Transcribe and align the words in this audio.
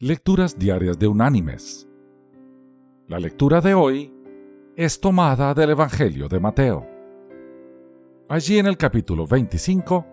Lecturas 0.00 0.56
Diarias 0.56 0.96
de 0.96 1.08
Unánimes. 1.08 1.88
La 3.08 3.18
lectura 3.18 3.60
de 3.60 3.74
hoy 3.74 4.14
es 4.76 5.00
tomada 5.00 5.52
del 5.54 5.70
Evangelio 5.70 6.28
de 6.28 6.38
Mateo. 6.38 6.86
Allí 8.28 8.60
en 8.60 8.66
el 8.66 8.76
capítulo 8.76 9.26
25 9.26 10.06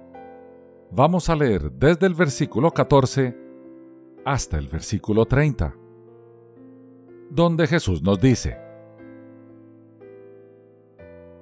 vamos 0.90 1.29
a 1.29 1.36
leer 1.36 1.71
desde 1.71 2.08
el 2.08 2.16
versículo 2.16 2.71
14 2.71 3.38
hasta 4.26 4.58
el 4.58 4.70
versículo 4.70 5.28
30, 5.28 5.76
donde 7.29 7.67
Jesús 7.67 8.02
nos 8.02 8.20
dice, 8.20 8.58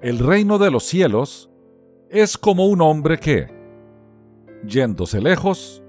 El 0.02 0.20
reino 0.20 0.58
de 0.58 0.70
los 0.70 0.84
cielos 0.84 1.50
es 2.10 2.38
como 2.38 2.68
un 2.68 2.82
hombre 2.82 3.20
que, 3.20 3.48
yéndose 4.68 5.22
lejos, 5.22 5.83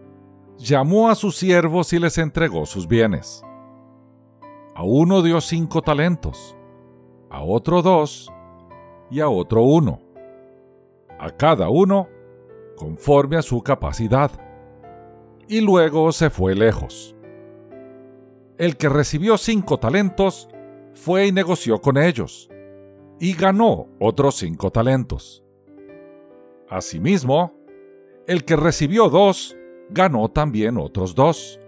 llamó 0.59 1.09
a 1.11 1.15
sus 1.15 1.37
siervos 1.37 1.93
y 1.93 1.99
les 1.99 2.19
entregó 2.19 2.67
sus 2.67 2.87
bienes. 2.87 3.45
A 4.75 4.83
uno 4.83 5.23
dio 5.23 5.41
cinco 5.41 5.83
talentos, 5.83 6.57
a 7.31 7.43
otro 7.43 7.83
dos 7.83 8.33
y 9.11 9.21
a 9.21 9.29
otro 9.29 9.63
uno. 9.63 10.01
A 11.19 11.31
cada 11.31 11.69
uno 11.69 12.09
conforme 12.77 13.37
a 13.37 13.43
su 13.43 13.63
capacidad. 13.63 14.31
Y 15.47 15.61
luego 15.61 16.11
se 16.13 16.31
fue 16.31 16.55
lejos. 16.55 17.15
El 18.59 18.77
que 18.77 18.89
recibió 18.89 19.37
cinco 19.37 19.79
talentos 19.79 20.49
fue 20.95 21.27
y 21.27 21.33
negoció 21.33 21.81
con 21.81 21.99
ellos, 21.99 22.49
y 23.19 23.35
ganó 23.35 23.89
otros 23.99 24.37
cinco 24.37 24.71
talentos. 24.71 25.45
Asimismo, 26.69 27.53
el 28.27 28.45
que 28.45 28.57
recibió 28.57 29.09
dos 29.09 29.57
ganó 29.91 30.29
también 30.29 30.79
otros 30.79 31.15
dos. 31.15 31.61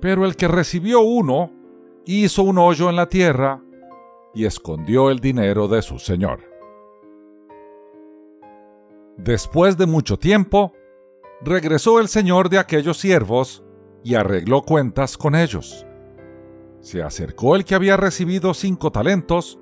Pero 0.00 0.24
el 0.24 0.36
que 0.36 0.48
recibió 0.48 1.00
uno 1.00 1.50
hizo 2.04 2.42
un 2.42 2.58
hoyo 2.58 2.90
en 2.90 2.96
la 2.96 3.08
tierra 3.08 3.62
y 4.34 4.44
escondió 4.44 5.10
el 5.10 5.20
dinero 5.20 5.68
de 5.68 5.82
su 5.82 5.98
señor. 5.98 6.40
Después 9.16 9.76
de 9.78 9.86
mucho 9.86 10.18
tiempo, 10.18 10.72
regresó 11.40 12.00
el 12.00 12.08
señor 12.08 12.48
de 12.48 12.58
aquellos 12.58 12.98
siervos 12.98 13.62
y 14.02 14.16
arregló 14.16 14.62
cuentas 14.62 15.16
con 15.16 15.34
ellos. 15.34 15.86
Se 16.80 17.02
acercó 17.02 17.56
el 17.56 17.64
que 17.64 17.74
había 17.74 17.96
recibido 17.96 18.52
cinco 18.52 18.90
talentos 18.90 19.58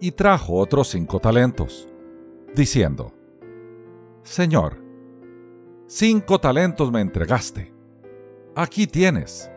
y 0.00 0.12
trajo 0.12 0.54
otros 0.54 0.88
cinco 0.88 1.18
talentos, 1.20 1.88
diciendo, 2.54 3.12
Señor, 4.22 4.85
cinco 5.86 6.38
talentos 6.38 6.90
me 6.90 7.00
entregaste. 7.00 7.72
Aquí 8.54 8.86
tienes. 8.86 9.50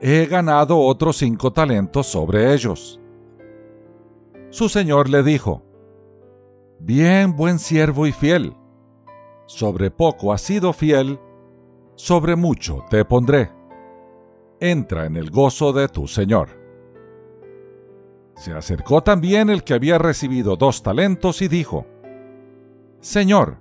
He 0.00 0.26
ganado 0.26 0.78
otros 0.78 1.18
cinco 1.18 1.52
talentos 1.52 2.06
sobre 2.06 2.52
ellos. 2.54 2.98
Su 4.50 4.68
señor 4.68 5.08
le 5.08 5.22
dijo, 5.22 5.62
Bien, 6.78 7.36
buen 7.36 7.58
siervo 7.58 8.06
y 8.06 8.12
fiel. 8.12 8.56
Sobre 9.46 9.90
poco 9.90 10.32
has 10.32 10.40
sido 10.40 10.72
fiel, 10.72 11.20
sobre 11.94 12.36
mucho 12.36 12.84
te 12.88 13.04
pondré. 13.04 13.50
Entra 14.58 15.04
en 15.04 15.16
el 15.16 15.30
gozo 15.30 15.72
de 15.72 15.88
tu 15.88 16.08
señor. 16.08 16.48
Se 18.36 18.52
acercó 18.52 19.02
también 19.02 19.50
el 19.50 19.62
que 19.64 19.74
había 19.74 19.98
recibido 19.98 20.56
dos 20.56 20.82
talentos 20.82 21.42
y 21.42 21.48
dijo, 21.48 21.84
Señor, 23.00 23.58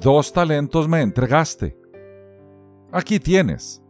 dos 0.00 0.32
talentos 0.32 0.88
me 0.88 1.02
entregaste. 1.02 1.76
Aquí 2.92 3.20
tienes. 3.20 3.82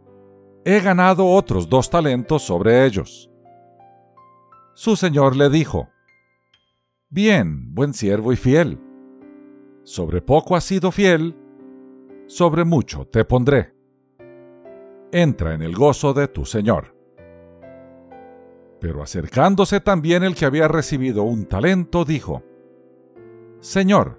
He 0.65 0.79
ganado 0.81 1.25
otros 1.25 1.69
dos 1.69 1.89
talentos 1.89 2.43
sobre 2.43 2.85
ellos. 2.85 3.29
Su 4.73 4.95
señor 4.95 5.35
le 5.35 5.49
dijo, 5.49 5.89
Bien, 7.09 7.73
buen 7.73 7.93
siervo 7.93 8.31
y 8.33 8.35
fiel. 8.35 8.79
Sobre 9.83 10.21
poco 10.21 10.55
has 10.55 10.63
sido 10.63 10.91
fiel, 10.91 11.35
sobre 12.27 12.63
mucho 12.63 13.05
te 13.05 13.25
pondré. 13.25 13.73
Entra 15.11 15.55
en 15.55 15.63
el 15.63 15.75
gozo 15.75 16.13
de 16.13 16.27
tu 16.27 16.45
señor. 16.45 16.95
Pero 18.79 19.01
acercándose 19.01 19.79
también 19.79 20.23
el 20.23 20.35
que 20.35 20.45
había 20.45 20.67
recibido 20.67 21.23
un 21.23 21.45
talento, 21.45 22.05
dijo, 22.05 22.43
Señor, 23.59 24.18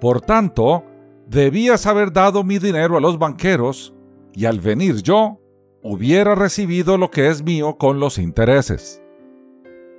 Por 0.00 0.20
tanto, 0.20 0.84
debías 1.26 1.86
haber 1.86 2.12
dado 2.12 2.44
mi 2.44 2.58
dinero 2.58 2.96
a 2.96 3.00
los 3.00 3.18
banqueros, 3.18 3.94
y 4.34 4.44
al 4.44 4.60
venir 4.60 5.02
yo, 5.02 5.40
hubiera 5.82 6.34
recibido 6.34 6.98
lo 6.98 7.10
que 7.10 7.28
es 7.28 7.42
mío 7.42 7.78
con 7.78 7.98
los 7.98 8.18
intereses. 8.18 9.02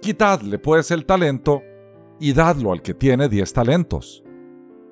Quitadle 0.02 0.60
pues 0.60 0.92
el 0.92 1.06
talento, 1.06 1.64
y 2.20 2.34
dadlo 2.34 2.72
al 2.72 2.82
que 2.82 2.94
tiene 2.94 3.28
diez 3.30 3.54
talentos, 3.54 4.24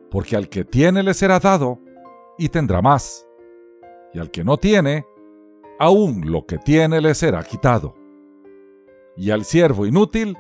porque 0.10 0.36
al 0.36 0.50
que 0.50 0.66
tiene 0.66 1.04
le 1.04 1.14
será 1.14 1.40
dado, 1.40 1.80
y 2.38 2.50
tendrá 2.50 2.82
más, 2.82 3.28
y 4.14 4.20
al 4.20 4.32
que 4.32 4.44
no 4.44 4.58
tiene, 4.58 5.06
aún 5.80 6.32
lo 6.32 6.46
que 6.46 6.58
tiene 6.58 7.00
le 7.00 7.14
será 7.14 7.44
quitado. 7.44 7.96
Y 9.16 9.30
al 9.30 9.46
siervo 9.46 9.86
inútil, 9.86 10.36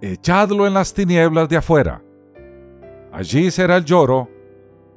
echadlo 0.00 0.66
en 0.66 0.74
las 0.74 0.92
tinieblas 0.92 1.48
de 1.48 1.56
afuera 1.56 2.02
Allí 3.12 3.50
será 3.50 3.76
el 3.76 3.84
lloro 3.84 4.30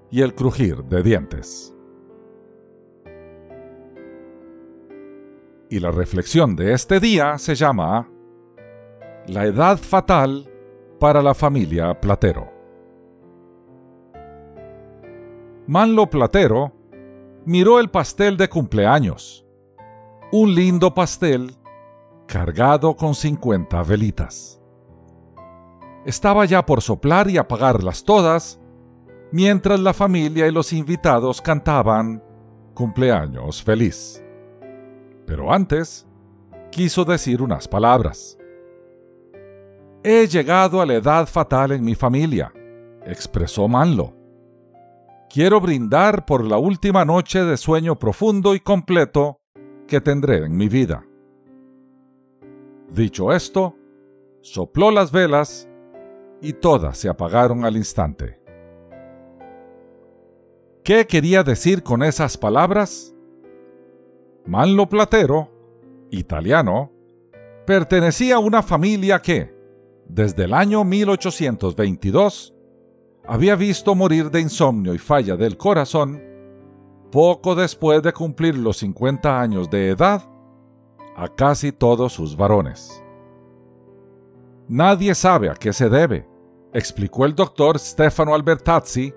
y 0.09 0.21
el 0.21 0.33
crujir 0.33 0.85
de 0.85 1.03
dientes. 1.03 1.75
Y 5.69 5.79
la 5.79 5.91
reflexión 5.91 6.55
de 6.55 6.71
este 6.71 7.01
día 7.01 7.37
se 7.37 7.55
llama 7.55 8.09
La 9.27 9.43
edad 9.45 9.77
fatal 9.77 10.49
para 10.97 11.21
la 11.21 11.33
familia 11.33 11.99
Platero. 11.99 12.49
Manlo 15.67 16.09
Platero 16.09 16.71
miró 17.43 17.81
el 17.81 17.89
pastel 17.89 18.37
de 18.37 18.47
cumpleaños, 18.47 19.45
un 20.31 20.55
lindo 20.55 20.93
pastel 20.93 21.53
cargado 22.27 22.95
con 22.95 23.13
50 23.13 23.83
velitas 23.83 24.61
estaba 26.05 26.45
ya 26.45 26.66
por 26.66 26.81
soplar 26.81 27.29
y 27.29 27.38
apagarlas 27.38 28.03
todas, 28.03 28.59
mientras 29.31 29.79
la 29.79 29.93
familia 29.93 30.47
y 30.47 30.51
los 30.51 30.71
invitados 30.71 31.41
cantaban 31.41 32.23
cumpleaños 32.75 33.63
feliz. 33.63 34.23
Pero 35.25 35.51
antes, 35.51 36.07
quiso 36.71 37.03
decir 37.03 37.41
unas 37.41 37.67
palabras. 37.67 38.38
He 40.03 40.27
llegado 40.27 40.81
a 40.81 40.85
la 40.85 40.94
edad 40.94 41.25
fatal 41.25 41.71
en 41.71 41.83
mi 41.83 41.95
familia, 41.95 42.53
expresó 43.03 43.67
Manlo. 43.67 44.13
Quiero 45.27 45.59
brindar 45.59 46.25
por 46.25 46.45
la 46.45 46.57
última 46.57 47.03
noche 47.03 47.44
de 47.44 47.57
sueño 47.57 47.97
profundo 47.97 48.53
y 48.53 48.59
completo 48.59 49.41
que 49.88 49.99
tendré 49.99 50.45
en 50.45 50.56
mi 50.56 50.69
vida. 50.69 51.03
Dicho 52.89 53.33
esto, 53.33 53.75
sopló 54.41 54.91
las 54.91 55.12
velas 55.12 55.68
y 56.45 56.53
todas 56.53 57.00
se 57.00 57.09
apagaron 57.09 57.65
al 57.65 57.75
instante. 57.75 58.39
¿Qué 60.83 61.07
quería 61.07 61.44
decir 61.44 61.81
con 61.81 62.03
esas 62.03 62.38
palabras? 62.38 63.15
Manlo 64.45 64.88
Platero, 64.88 65.50
italiano, 66.12 66.92
pertenecía 67.65 68.36
a 68.36 68.39
una 68.39 68.62
familia 68.62 69.24
que, 69.24 69.56
desde 70.07 70.44
el 70.44 70.53
año 70.53 70.83
1822, 70.83 72.53
había 73.25 73.56
visto 73.56 73.95
morir 73.95 74.30
de 74.30 74.42
insomnio 74.42 74.94
y 74.94 75.00
falla 75.00 75.36
del 75.36 75.57
corazón, 75.57 76.21
poco 77.12 77.56
después 77.56 78.03
de 78.03 78.13
cumplir 78.13 78.56
los 78.56 78.77
50 78.77 79.42
años 79.42 79.68
de 79.71 79.89
edad, 79.89 80.30
a 81.15 81.27
casi 81.27 81.71
todos 81.71 82.13
sus 82.13 82.38
varones. 82.38 83.03
Nadie 84.68 85.15
sabe 85.15 85.50
a 85.50 85.56
qué 85.56 85.74
se 85.74 85.89
debe, 85.89 86.34
explicó 86.75 87.24
el 87.25 87.33
doctor 87.33 87.80
Stefano 87.80 88.36
Albertazzi 88.36 89.13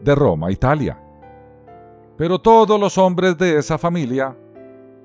de 0.00 0.14
Roma, 0.14 0.52
Italia. 0.52 1.02
Pero 2.16 2.40
todos 2.40 2.78
los 2.78 2.96
hombres 2.96 3.36
de 3.36 3.58
esa 3.58 3.76
familia 3.76 4.38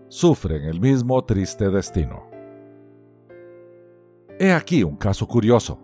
sufren 0.07 0.65
el 0.65 0.79
mismo 0.79 1.23
triste 1.25 1.71
destino. 1.71 2.29
He 4.39 4.51
aquí 4.53 4.83
un 4.83 4.95
caso 4.95 5.27
curioso. 5.27 5.79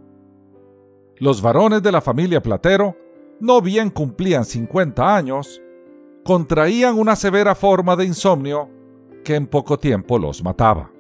Los 1.18 1.42
varones 1.42 1.82
de 1.82 1.92
la 1.92 2.00
familia 2.00 2.44
Platero, 2.44 2.96
no 3.40 3.60
bien 3.60 3.90
cumplían 3.90 4.46
50 4.46 5.16
años, 5.16 5.64
contraían 6.24 7.00
una 7.00 7.16
severa 7.16 7.56
forma 7.56 7.96
de 7.96 8.06
insomnio 8.06 8.70
que 9.24 9.34
en 9.34 9.48
poco 9.48 9.80
tiempo 9.80 10.20
los 10.20 10.44
mataba. 10.44 10.92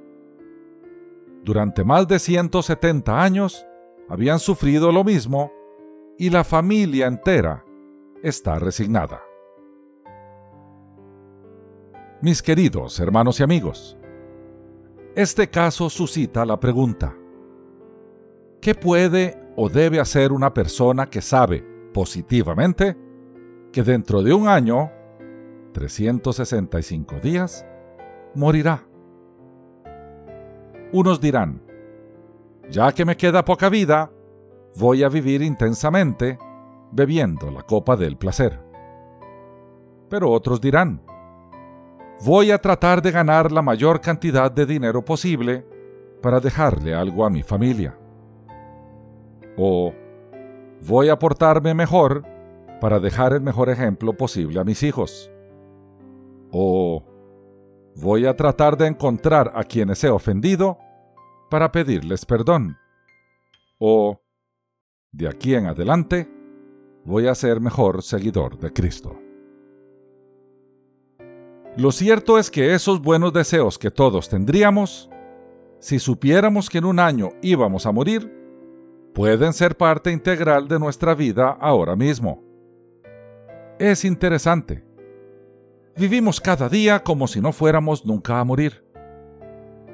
Durante 1.44 1.84
más 1.84 2.08
de 2.08 2.18
170 2.18 3.22
años 3.22 3.64
habían 4.10 4.40
sufrido 4.40 4.92
lo 4.92 5.04
mismo 5.04 5.52
y 6.18 6.30
la 6.30 6.44
familia 6.44 7.08
entera 7.08 7.66
está 8.22 8.60
resignada. 8.60 9.22
Mis 12.22 12.42
queridos 12.42 13.00
hermanos 13.00 13.40
y 13.40 13.44
amigos, 13.44 13.98
este 15.16 15.50
caso 15.50 15.90
suscita 15.90 16.46
la 16.46 16.60
pregunta, 16.60 17.16
¿qué 18.62 18.74
puede 18.76 19.38
o 19.56 19.70
debe 19.70 20.00
hacer 20.00 20.32
una 20.32 20.54
persona 20.54 21.10
que 21.10 21.22
sabe 21.22 21.64
positivamente 21.94 22.98
que 23.72 23.84
dentro 23.84 24.24
de 24.24 24.34
un 24.34 24.48
año, 24.48 24.92
365 25.74 27.20
días, 27.20 27.66
morirá? 28.36 28.88
Unos 30.94 31.20
dirán, 31.20 31.62
ya 32.74 32.92
que 32.92 33.06
me 33.06 33.16
queda 33.16 33.46
poca 33.46 33.70
vida, 33.70 34.12
voy 34.76 35.04
a 35.04 35.10
vivir 35.10 35.44
intensamente 35.44 36.40
bebiendo 36.92 37.52
la 37.52 37.62
copa 37.62 37.96
del 37.96 38.18
placer. 38.18 38.60
Pero 40.10 40.32
otros 40.32 40.60
dirán, 40.60 41.00
voy 42.26 42.50
a 42.50 42.58
tratar 42.58 43.04
de 43.04 43.12
ganar 43.12 43.52
la 43.52 43.62
mayor 43.62 44.02
cantidad 44.02 44.52
de 44.52 44.66
dinero 44.66 45.06
posible 45.06 45.68
para 46.20 46.40
dejarle 46.40 46.96
algo 46.96 47.26
a 47.26 47.30
mi 47.30 47.44
familia. 47.44 47.96
O 49.56 49.94
voy 50.82 51.10
a 51.10 51.20
portarme 51.20 51.76
mejor 51.76 52.24
para 52.82 53.00
dejar 53.00 53.34
el 53.34 53.42
mejor 53.42 53.70
ejemplo 53.70 54.18
posible 54.18 54.60
a 54.60 54.64
mis 54.64 54.82
hijos. 54.82 55.30
O 56.52 57.04
voy 57.98 58.26
a 58.26 58.36
tratar 58.36 58.78
de 58.78 58.88
encontrar 58.88 59.52
a 59.54 59.64
quienes 59.64 60.04
he 60.04 60.10
ofendido 60.10 60.80
para 61.54 61.72
pedirles 61.72 62.26
perdón. 62.26 62.80
O, 63.78 64.20
de 65.12 65.28
aquí 65.28 65.54
en 65.54 65.68
adelante, 65.68 66.28
voy 67.06 67.28
a 67.28 67.36
ser 67.36 67.62
mejor 67.62 68.02
seguidor 68.02 68.58
de 68.58 68.74
Cristo. 68.74 69.20
Lo 71.78 71.92
cierto 71.92 72.40
es 72.40 72.50
que 72.50 72.74
esos 72.74 73.04
buenos 73.04 73.34
deseos 73.34 73.78
que 73.78 73.92
todos 73.92 74.30
tendríamos, 74.30 75.12
si 75.78 76.00
supiéramos 76.00 76.72
que 76.72 76.80
en 76.80 76.86
un 76.86 76.98
año 76.98 77.30
íbamos 77.44 77.86
a 77.86 77.92
morir, 77.92 78.34
pueden 79.14 79.54
ser 79.54 79.78
parte 79.78 80.12
integral 80.12 80.68
de 80.68 80.80
nuestra 80.80 81.14
vida 81.14 81.56
ahora 81.62 81.96
mismo. 81.96 82.42
Es 83.78 84.06
interesante. 84.06 84.84
Vivimos 85.96 86.42
cada 86.42 86.68
día 86.68 87.04
como 87.04 87.28
si 87.28 87.42
no 87.42 87.54
fuéramos 87.54 88.08
nunca 88.08 88.40
a 88.40 88.44
morir. 88.44 88.83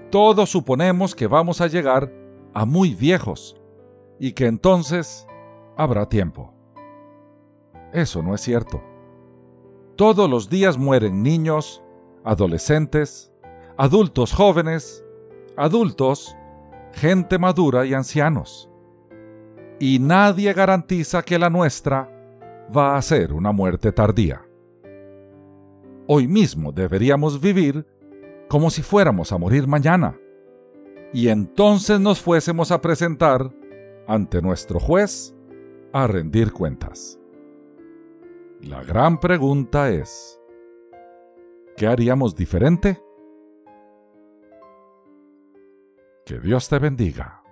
Todos 0.09 0.49
suponemos 0.49 1.13
que 1.13 1.27
vamos 1.27 1.61
a 1.61 1.67
llegar 1.67 2.11
a 2.53 2.65
muy 2.65 2.95
viejos 2.95 3.55
y 4.19 4.31
que 4.31 4.47
entonces 4.47 5.27
habrá 5.77 6.09
tiempo. 6.09 6.51
Eso 7.93 8.23
no 8.23 8.33
es 8.33 8.41
cierto. 8.41 8.81
Todos 9.95 10.27
los 10.27 10.49
días 10.49 10.77
mueren 10.79 11.21
niños, 11.21 11.83
adolescentes, 12.23 13.31
adultos 13.77 14.33
jóvenes, 14.33 15.05
adultos, 15.55 16.35
gente 16.93 17.37
madura 17.37 17.85
y 17.85 17.93
ancianos. 17.93 18.67
Y 19.79 19.99
nadie 19.99 20.53
garantiza 20.53 21.21
que 21.21 21.37
la 21.37 21.51
nuestra 21.51 22.09
va 22.75 22.97
a 22.97 23.01
ser 23.03 23.31
una 23.31 23.51
muerte 23.51 23.91
tardía. 23.91 24.41
Hoy 26.07 26.27
mismo 26.27 26.71
deberíamos 26.71 27.39
vivir 27.39 27.85
como 28.49 28.69
si 28.71 28.81
fuéramos 28.81 29.31
a 29.31 29.37
morir 29.37 29.67
mañana, 29.67 30.19
y 31.13 31.29
entonces 31.29 31.99
nos 31.99 32.19
fuésemos 32.19 32.71
a 32.71 32.81
presentar 32.81 33.53
ante 34.07 34.41
nuestro 34.41 34.79
juez 34.79 35.35
a 35.93 36.07
rendir 36.07 36.51
cuentas. 36.51 37.19
La 38.61 38.83
gran 38.83 39.19
pregunta 39.19 39.89
es, 39.89 40.39
¿qué 41.77 41.87
haríamos 41.87 42.35
diferente? 42.35 43.01
Que 46.25 46.39
Dios 46.39 46.67
te 46.69 46.77
bendiga. 46.77 47.43